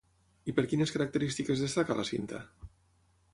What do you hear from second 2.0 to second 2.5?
la cinta?